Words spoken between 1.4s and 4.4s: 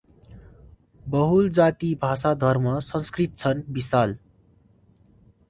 जाति, भाषा, धर्म, संस्कृति छन् विशाल